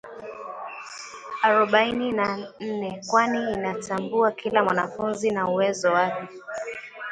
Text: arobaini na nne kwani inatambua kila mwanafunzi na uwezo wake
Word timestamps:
arobaini 1.41 2.11
na 2.11 2.47
nne 2.59 3.01
kwani 3.07 3.51
inatambua 3.53 4.31
kila 4.31 4.63
mwanafunzi 4.63 5.31
na 5.31 5.47
uwezo 5.47 5.91
wake 5.93 6.39